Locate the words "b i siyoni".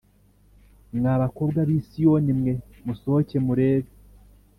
1.67-2.31